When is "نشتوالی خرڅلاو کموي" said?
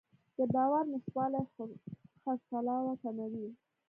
0.91-3.47